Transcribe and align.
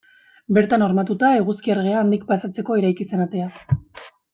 Bertan 0.57 0.83
hormatuta, 0.85 1.29
Eguzki 1.43 1.75
Erregea 1.75 2.01
handik 2.07 2.27
pasatzeko 2.33 2.81
eraiki 2.83 3.11
zen 3.13 3.27
atea. 3.31 3.55